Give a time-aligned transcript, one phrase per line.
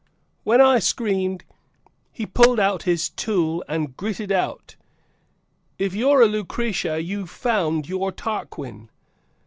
[0.43, 1.43] When I screamed,
[2.11, 4.75] he pulled out his tool and gritted out
[5.77, 8.89] If you're a Lucretia, you've found your Tarquin!"